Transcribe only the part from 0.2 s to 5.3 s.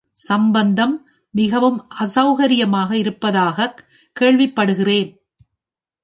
சம்பந்தம் மிகவும் அசௌக்கியமாக இருப்பதாகக் கேள்விப்படுகிறேன்.